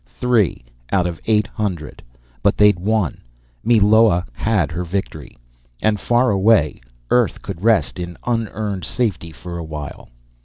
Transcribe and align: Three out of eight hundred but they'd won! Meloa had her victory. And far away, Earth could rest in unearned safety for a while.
Three 0.07 0.65
out 0.91 1.05
of 1.05 1.21
eight 1.27 1.45
hundred 1.45 2.01
but 2.41 2.57
they'd 2.57 2.79
won! 2.79 3.21
Meloa 3.63 4.25
had 4.33 4.71
her 4.71 4.83
victory. 4.83 5.37
And 5.79 5.99
far 5.99 6.31
away, 6.31 6.81
Earth 7.11 7.43
could 7.43 7.63
rest 7.63 7.99
in 7.99 8.17
unearned 8.25 8.83
safety 8.83 9.31
for 9.31 9.59
a 9.59 9.63
while. 9.63 10.09